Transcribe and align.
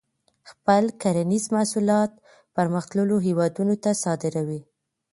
خپل 0.51 0.83
کرنیز 1.01 1.45
محصولات 1.55 2.11
پرمختللو 2.55 3.17
هیوادونو 3.27 3.75
ته 3.83 3.91
صادروي. 4.03 4.61